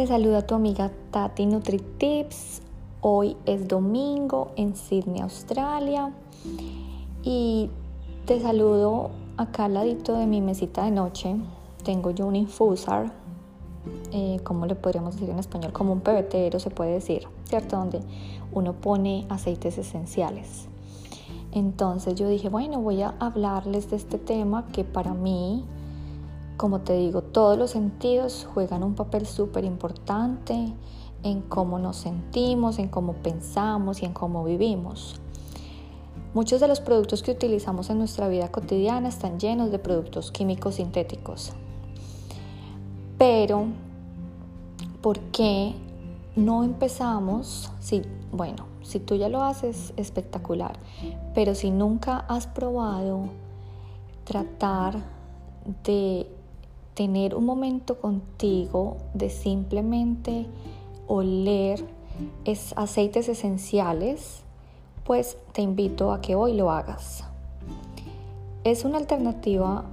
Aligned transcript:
Te 0.00 0.06
saluda 0.06 0.40
tu 0.46 0.54
amiga 0.54 0.90
Tati 1.10 1.44
NutriTips. 1.44 2.62
Hoy 3.02 3.36
es 3.44 3.68
domingo 3.68 4.50
en 4.56 4.74
Sydney, 4.74 5.20
Australia. 5.20 6.10
Y 7.22 7.68
te 8.24 8.40
saludo 8.40 9.10
acá 9.36 9.66
al 9.66 9.74
ladito 9.74 10.14
de 10.16 10.24
mi 10.24 10.40
mesita 10.40 10.86
de 10.86 10.90
noche. 10.90 11.36
Tengo 11.84 12.12
yo 12.12 12.26
un 12.26 12.36
infusar, 12.36 13.12
eh, 14.10 14.40
como 14.42 14.64
le 14.64 14.74
podríamos 14.74 15.16
decir 15.16 15.28
en 15.28 15.38
español? 15.38 15.74
Como 15.74 15.92
un 15.92 16.00
pebetero 16.00 16.58
se 16.60 16.70
puede 16.70 16.92
decir, 16.92 17.28
¿cierto? 17.44 17.76
Donde 17.76 18.00
uno 18.54 18.72
pone 18.72 19.26
aceites 19.28 19.76
esenciales. 19.76 20.66
Entonces 21.52 22.14
yo 22.14 22.26
dije, 22.26 22.48
bueno, 22.48 22.80
voy 22.80 23.02
a 23.02 23.16
hablarles 23.20 23.90
de 23.90 23.96
este 23.96 24.16
tema 24.16 24.66
que 24.68 24.82
para 24.82 25.12
mí 25.12 25.66
como 26.60 26.80
te 26.80 26.92
digo, 26.92 27.22
todos 27.22 27.56
los 27.56 27.70
sentidos 27.70 28.46
juegan 28.52 28.82
un 28.82 28.94
papel 28.94 29.24
súper 29.24 29.64
importante 29.64 30.74
en 31.22 31.40
cómo 31.40 31.78
nos 31.78 31.96
sentimos, 31.96 32.78
en 32.78 32.88
cómo 32.88 33.14
pensamos 33.14 34.02
y 34.02 34.04
en 34.04 34.12
cómo 34.12 34.44
vivimos. 34.44 35.18
Muchos 36.34 36.60
de 36.60 36.68
los 36.68 36.80
productos 36.80 37.22
que 37.22 37.30
utilizamos 37.30 37.88
en 37.88 37.96
nuestra 37.96 38.28
vida 38.28 38.52
cotidiana 38.52 39.08
están 39.08 39.40
llenos 39.40 39.70
de 39.70 39.78
productos 39.78 40.30
químicos 40.32 40.74
sintéticos. 40.74 41.54
Pero, 43.16 43.64
¿por 45.00 45.18
qué 45.18 45.74
no 46.36 46.62
empezamos? 46.62 47.72
Si, 47.80 48.02
bueno, 48.32 48.66
si 48.82 49.00
tú 49.00 49.14
ya 49.14 49.30
lo 49.30 49.42
haces, 49.42 49.94
espectacular. 49.96 50.78
Pero 51.34 51.54
si 51.54 51.70
nunca 51.70 52.18
has 52.28 52.46
probado 52.46 53.30
tratar 54.26 54.98
de 55.84 56.28
tener 56.94 57.34
un 57.34 57.44
momento 57.44 58.00
contigo 58.00 58.96
de 59.14 59.30
simplemente 59.30 60.46
oler 61.06 61.84
es 62.44 62.74
aceites 62.76 63.28
esenciales, 63.28 64.42
pues 65.04 65.36
te 65.52 65.62
invito 65.62 66.12
a 66.12 66.20
que 66.20 66.34
hoy 66.34 66.54
lo 66.54 66.70
hagas. 66.70 67.24
Es 68.64 68.84
una 68.84 68.98
alternativa 68.98 69.84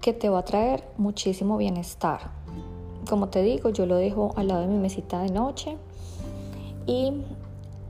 que 0.00 0.12
te 0.12 0.28
va 0.28 0.40
a 0.40 0.44
traer 0.44 0.84
muchísimo 0.96 1.56
bienestar. 1.56 2.30
Como 3.08 3.28
te 3.28 3.42
digo, 3.42 3.70
yo 3.70 3.86
lo 3.86 3.96
dejo 3.96 4.32
al 4.36 4.48
lado 4.48 4.62
de 4.62 4.68
mi 4.68 4.78
mesita 4.78 5.20
de 5.20 5.30
noche 5.30 5.76
y 6.86 7.12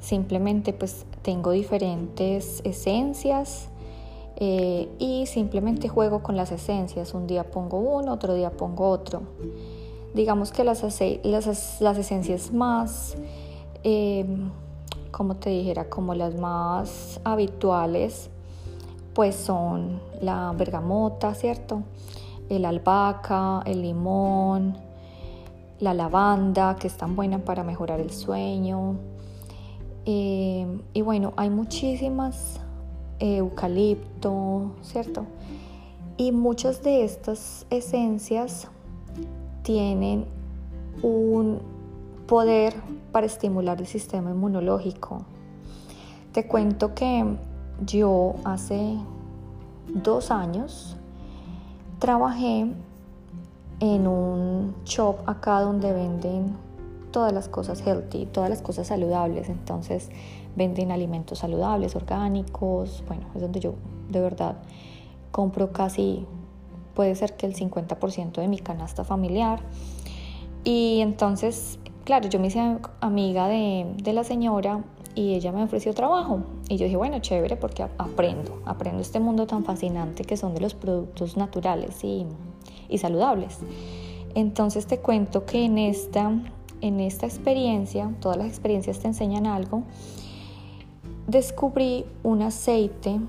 simplemente 0.00 0.72
pues 0.72 1.06
tengo 1.22 1.50
diferentes 1.50 2.60
esencias 2.64 3.69
eh, 4.42 4.88
y 4.98 5.26
simplemente 5.26 5.90
juego 5.90 6.22
con 6.22 6.34
las 6.34 6.50
esencias. 6.50 7.12
Un 7.12 7.26
día 7.26 7.50
pongo 7.50 7.78
uno, 7.78 8.14
otro 8.14 8.32
día 8.34 8.50
pongo 8.50 8.88
otro. 8.88 9.20
Digamos 10.14 10.50
que 10.50 10.64
las, 10.64 10.82
las, 10.82 11.98
esencias 11.98 12.50
más, 12.50 13.16
eh, 13.84 14.24
como 15.10 15.36
te 15.36 15.50
dijera, 15.50 15.90
como 15.90 16.14
las 16.14 16.34
más 16.36 17.20
habituales, 17.22 18.30
pues 19.12 19.36
son 19.36 20.00
la 20.22 20.52
bergamota, 20.56 21.34
¿cierto? 21.34 21.82
El 22.48 22.64
albahaca, 22.64 23.62
el 23.66 23.82
limón, 23.82 24.78
la 25.80 25.92
lavanda, 25.92 26.76
que 26.76 26.86
es 26.86 26.96
tan 26.96 27.14
buena 27.14 27.40
para 27.40 27.62
mejorar 27.62 28.00
el 28.00 28.10
sueño. 28.10 28.96
Eh, 30.06 30.66
y 30.94 31.02
bueno, 31.02 31.34
hay 31.36 31.50
muchísimas 31.50 32.58
eucalipto, 33.20 34.72
¿cierto? 34.82 35.26
Y 36.16 36.32
muchas 36.32 36.82
de 36.82 37.04
estas 37.04 37.66
esencias 37.70 38.68
tienen 39.62 40.26
un 41.02 41.60
poder 42.26 42.74
para 43.12 43.26
estimular 43.26 43.80
el 43.80 43.86
sistema 43.86 44.30
inmunológico. 44.30 45.22
Te 46.32 46.46
cuento 46.46 46.94
que 46.94 47.24
yo 47.86 48.34
hace 48.44 48.96
dos 49.88 50.30
años 50.30 50.96
trabajé 51.98 52.66
en 53.80 54.06
un 54.06 54.74
shop 54.84 55.16
acá 55.26 55.60
donde 55.60 55.92
venden 55.92 56.56
todas 57.10 57.32
las 57.32 57.48
cosas 57.48 57.80
healthy, 57.86 58.26
todas 58.26 58.50
las 58.50 58.62
cosas 58.62 58.86
saludables. 58.88 59.48
Entonces 59.48 60.08
venden 60.56 60.92
alimentos 60.92 61.38
saludables, 61.40 61.96
orgánicos. 61.96 63.04
Bueno, 63.06 63.26
es 63.34 63.42
donde 63.42 63.60
yo 63.60 63.74
de 64.08 64.20
verdad 64.20 64.56
compro 65.30 65.72
casi, 65.72 66.26
puede 66.94 67.14
ser 67.14 67.36
que 67.36 67.46
el 67.46 67.54
50% 67.54 68.32
de 68.32 68.48
mi 68.48 68.58
canasta 68.58 69.04
familiar. 69.04 69.60
Y 70.64 71.00
entonces, 71.00 71.78
claro, 72.04 72.28
yo 72.28 72.38
me 72.38 72.48
hice 72.48 72.78
amiga 73.00 73.48
de, 73.48 74.12
la 74.12 74.24
señora 74.24 74.84
y 75.14 75.34
ella 75.34 75.52
me 75.52 75.62
ofreció 75.62 75.94
trabajo. 75.94 76.40
Y 76.68 76.76
yo 76.76 76.84
dije, 76.84 76.96
bueno, 76.96 77.18
chévere, 77.20 77.56
porque 77.56 77.82
aprendo, 77.82 78.60
aprendo 78.66 79.00
este 79.00 79.20
mundo 79.20 79.46
tan 79.46 79.64
fascinante 79.64 80.24
que 80.24 80.36
son 80.36 80.54
de 80.54 80.60
los 80.60 80.74
productos 80.74 81.36
naturales 81.36 82.04
y, 82.04 82.26
y 82.88 82.98
saludables. 82.98 83.58
Entonces 84.34 84.86
te 84.86 84.98
cuento 84.98 85.44
que 85.44 85.64
en 85.64 85.78
esta 85.78 86.30
en 86.80 87.00
esta 87.00 87.26
experiencia, 87.26 88.10
todas 88.20 88.38
las 88.38 88.46
experiencias 88.46 88.98
te 88.98 89.08
enseñan 89.08 89.46
algo, 89.46 89.82
descubrí 91.26 92.04
un 92.22 92.42
aceite 92.42 93.20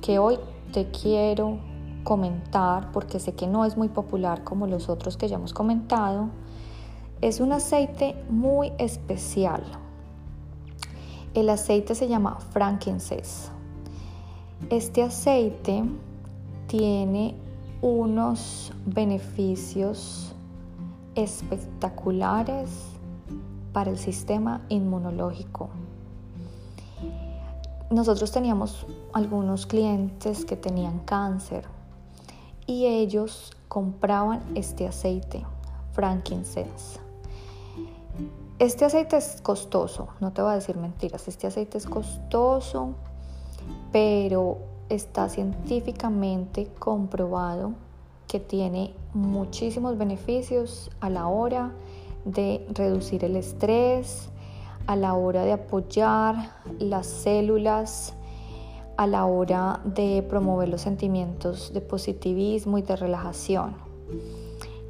que 0.00 0.18
hoy 0.18 0.38
te 0.72 0.90
quiero 0.90 1.58
comentar 2.02 2.92
porque 2.92 3.18
sé 3.18 3.32
que 3.34 3.46
no 3.46 3.64
es 3.64 3.76
muy 3.76 3.88
popular 3.88 4.44
como 4.44 4.66
los 4.66 4.88
otros 4.88 5.16
que 5.16 5.28
ya 5.28 5.36
hemos 5.36 5.54
comentado. 5.54 6.28
Es 7.20 7.40
un 7.40 7.52
aceite 7.52 8.16
muy 8.28 8.72
especial. 8.78 9.62
El 11.32 11.48
aceite 11.48 11.94
se 11.94 12.08
llama 12.08 12.38
frankincense. 12.52 13.50
Este 14.70 15.02
aceite 15.02 15.84
tiene 16.66 17.34
unos 17.82 18.72
beneficios 18.86 20.34
espectaculares 21.14 22.93
para 23.74 23.90
el 23.90 23.98
sistema 23.98 24.62
inmunológico. 24.70 25.68
Nosotros 27.90 28.30
teníamos 28.32 28.86
algunos 29.12 29.66
clientes 29.66 30.46
que 30.46 30.56
tenían 30.56 31.00
cáncer 31.00 31.66
y 32.66 32.86
ellos 32.86 33.52
compraban 33.68 34.42
este 34.54 34.86
aceite, 34.86 35.44
frankincense. 35.92 37.00
Este 38.58 38.84
aceite 38.84 39.16
es 39.16 39.40
costoso, 39.42 40.08
no 40.20 40.32
te 40.32 40.40
voy 40.40 40.52
a 40.52 40.54
decir 40.54 40.76
mentiras, 40.76 41.26
este 41.26 41.48
aceite 41.48 41.76
es 41.76 41.86
costoso, 41.86 42.94
pero 43.90 44.58
está 44.88 45.28
científicamente 45.28 46.68
comprobado 46.78 47.72
que 48.28 48.38
tiene 48.38 48.94
muchísimos 49.12 49.98
beneficios 49.98 50.90
a 51.00 51.10
la 51.10 51.26
hora 51.26 51.72
de 52.24 52.66
reducir 52.72 53.24
el 53.24 53.36
estrés, 53.36 54.28
a 54.86 54.96
la 54.96 55.14
hora 55.14 55.44
de 55.44 55.52
apoyar 55.52 56.50
las 56.78 57.06
células, 57.06 58.14
a 58.96 59.06
la 59.06 59.24
hora 59.24 59.80
de 59.84 60.24
promover 60.28 60.68
los 60.68 60.82
sentimientos 60.82 61.72
de 61.72 61.80
positivismo 61.80 62.78
y 62.78 62.82
de 62.82 62.96
relajación. 62.96 63.74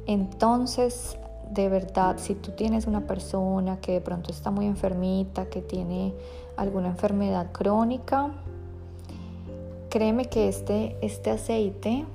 Entonces, 0.05 1.17
de 1.49 1.69
verdad, 1.69 2.17
si 2.17 2.35
tú 2.35 2.51
tienes 2.51 2.87
una 2.87 3.07
persona 3.07 3.79
que 3.79 3.93
de 3.93 4.01
pronto 4.01 4.31
está 4.31 4.51
muy 4.51 4.65
enfermita, 4.65 5.49
que 5.49 5.61
tiene 5.61 6.13
alguna 6.57 6.89
enfermedad 6.89 7.51
crónica, 7.51 8.31
créeme 9.89 10.25
que 10.25 10.49
este, 10.49 10.97
este 11.01 11.31
aceite 11.31 12.05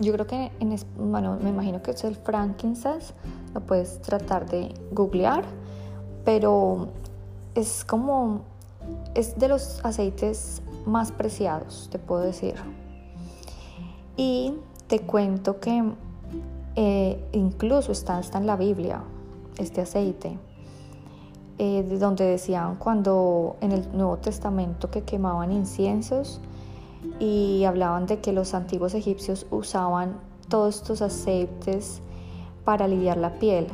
yo 0.00 0.12
creo 0.14 0.26
que, 0.26 0.50
en, 0.60 0.76
bueno, 0.96 1.38
me 1.42 1.50
imagino 1.50 1.82
que 1.82 1.90
es 1.90 2.04
el 2.04 2.16
frankincense, 2.16 3.12
lo 3.54 3.60
puedes 3.60 4.00
tratar 4.02 4.48
de 4.48 4.74
googlear, 4.92 5.44
pero 6.24 6.88
es 7.54 7.84
como, 7.84 8.42
es 9.14 9.38
de 9.38 9.48
los 9.48 9.84
aceites 9.84 10.62
más 10.86 11.12
preciados, 11.12 11.88
te 11.90 11.98
puedo 11.98 12.22
decir. 12.22 12.54
Y 14.16 14.54
te 14.86 15.00
cuento 15.00 15.60
que 15.60 15.92
eh, 16.76 17.28
incluso 17.32 17.92
está, 17.92 18.20
en 18.34 18.46
la 18.46 18.56
Biblia 18.56 19.02
este 19.58 19.80
aceite, 19.80 20.38
eh, 21.58 21.82
donde 21.98 22.24
decían 22.24 22.76
cuando 22.76 23.56
en 23.60 23.72
el 23.72 23.96
Nuevo 23.96 24.16
Testamento 24.18 24.90
que 24.90 25.02
quemaban 25.02 25.52
inciensos, 25.52 26.40
y 27.18 27.64
hablaban 27.64 28.06
de 28.06 28.20
que 28.20 28.32
los 28.32 28.54
antiguos 28.54 28.94
egipcios 28.94 29.46
usaban 29.50 30.16
todos 30.48 30.76
estos 30.76 31.02
aceites 31.02 32.02
para 32.64 32.84
aliviar 32.84 33.16
la 33.16 33.38
piel. 33.38 33.66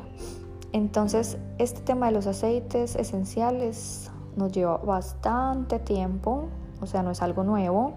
Entonces, 0.72 1.38
este 1.58 1.80
tema 1.80 2.06
de 2.06 2.12
los 2.12 2.26
aceites 2.26 2.96
esenciales 2.96 4.10
nos 4.36 4.52
lleva 4.52 4.76
bastante 4.78 5.78
tiempo, 5.78 6.48
o 6.80 6.86
sea, 6.86 7.02
no 7.02 7.10
es 7.10 7.22
algo 7.22 7.44
nuevo. 7.44 7.94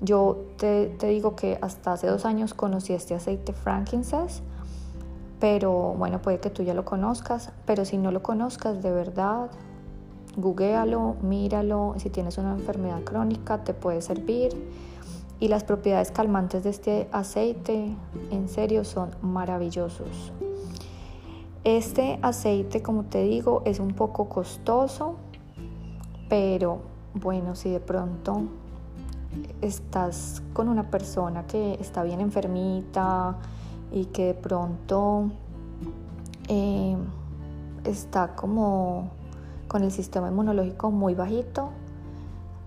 Yo 0.00 0.44
te, 0.58 0.94
digo 1.00 1.34
que 1.34 1.58
hasta 1.60 1.94
hace 1.94 2.06
dos 2.06 2.24
años 2.24 2.54
conocí 2.54 2.92
este 2.92 3.14
aceite 3.14 3.52
frankincense, 3.52 4.42
pero 5.40 5.94
bueno, 5.96 6.20
puede 6.22 6.38
que 6.38 6.50
tú 6.50 6.62
ya 6.62 6.74
lo 6.74 6.84
conozcas, 6.84 7.50
pero 7.66 7.84
si 7.84 7.98
no 7.98 8.12
lo 8.12 8.22
conozcas 8.22 8.82
de 8.82 8.92
verdad, 8.92 9.50
googlealo, 10.36 11.16
míralo, 11.22 11.94
si 11.96 12.10
tienes 12.10 12.38
una 12.38 12.52
enfermedad 12.52 13.02
crónica 13.02 13.64
te 13.64 13.74
puede 13.74 14.02
servir. 14.02 14.52
Y 15.40 15.48
las 15.48 15.64
propiedades 15.64 16.10
calmantes 16.10 16.64
de 16.64 16.70
este 16.70 17.08
aceite, 17.12 17.94
en 18.30 18.48
serio, 18.48 18.84
son 18.84 19.10
maravillosos. 19.22 20.32
Este 21.64 22.18
aceite, 22.22 22.82
como 22.82 23.04
te 23.04 23.22
digo, 23.22 23.62
es 23.64 23.78
un 23.78 23.94
poco 23.94 24.28
costoso, 24.28 25.16
pero 26.28 26.80
bueno, 27.14 27.54
si 27.54 27.70
de 27.70 27.80
pronto 27.80 28.42
estás 29.60 30.42
con 30.52 30.68
una 30.68 30.90
persona 30.90 31.46
que 31.46 31.74
está 31.74 32.02
bien 32.02 32.20
enfermita 32.20 33.36
y 33.92 34.06
que 34.06 34.26
de 34.26 34.34
pronto 34.34 35.30
eh, 36.48 36.96
está 37.84 38.34
como 38.34 39.10
con 39.68 39.82
el 39.82 39.92
sistema 39.92 40.28
inmunológico 40.28 40.90
muy 40.90 41.14
bajito, 41.14 41.70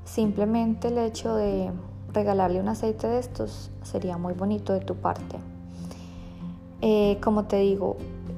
simplemente 0.05 0.89
el 0.89 0.97
hecho 0.99 1.35
de 1.35 1.71
regalarle 2.13 2.59
un 2.59 2.69
aceite 2.69 3.07
de 3.07 3.19
estos 3.19 3.71
sería 3.83 4.17
muy 4.17 4.33
bonito 4.33 4.73
de 4.73 4.79
tu 4.79 4.95
parte. 4.95 5.37
Eh, 6.81 7.19
como 7.21 7.45
te 7.45 7.57
digo, 7.57 7.97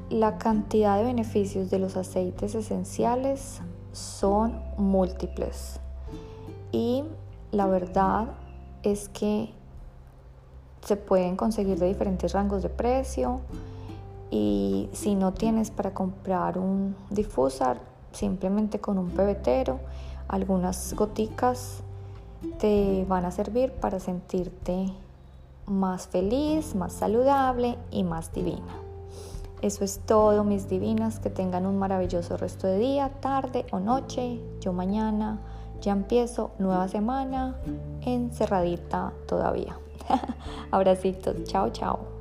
la 0.10 0.38
cantidad 0.38 0.98
de 0.98 1.06
beneficios 1.06 1.70
de 1.70 1.80
los 1.80 1.96
aceites 1.96 2.56
esenciales 2.56 3.62
son 3.94 4.62
múltiples 4.78 5.80
y 6.72 7.04
la 7.52 7.68
verdad 7.68 8.28
es 8.84 9.08
que 9.10 9.50
se 10.82 10.98
pueden 10.98 11.38
conseguir 11.38 11.80
de 11.80 11.88
diferentes 11.88 12.34
rangos 12.34 12.64
de 12.64 12.70
precio 12.70 13.40
y 14.30 14.90
si 14.92 15.16
no 15.16 15.34
tienes 15.34 15.72
para 15.72 15.94
comprar 15.94 16.58
un 16.58 16.96
difusar, 17.10 17.80
simplemente 18.12 18.80
con 18.80 18.98
un 18.98 19.12
pebetero, 19.12 19.80
algunas 20.28 20.94
goticas 20.96 21.84
te 22.60 23.06
van 23.08 23.26
a 23.26 23.32
servir 23.32 23.72
para 23.72 24.00
sentirte 24.00 24.94
más 25.66 26.08
feliz, 26.08 26.76
más 26.76 26.94
saludable 26.94 27.78
y 27.92 28.04
más 28.04 28.34
divina. 28.34 28.84
Eso 29.62 29.86
es 29.86 30.00
todo, 30.06 30.44
mis 30.44 30.68
divinas. 30.68 31.20
Que 31.20 31.30
tengan 31.30 31.66
un 31.66 31.80
maravilloso 31.80 32.36
resto 32.36 32.68
de 32.68 32.80
día, 32.80 33.10
tarde 33.22 33.66
o 33.72 33.80
noche. 33.80 34.42
Yo 34.60 34.74
mañana 34.74 35.40
ya 35.82 35.94
empiezo 35.94 36.52
nueva 36.60 36.88
semana 36.90 37.56
encerradita 38.02 39.14
todavía. 39.26 39.78
Abracitos. 40.72 41.44
Chao, 41.46 41.70
chao. 41.70 42.13